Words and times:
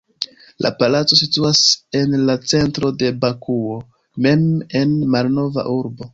La 0.65 0.69
palaco 0.77 1.19
situas 1.19 1.61
en 1.99 2.15
la 2.31 2.37
centro 2.53 2.91
de 3.03 3.13
Bakuo 3.27 3.79
mem 4.29 4.45
en 4.83 4.99
Malnova 5.15 5.69
urbo. 5.79 6.09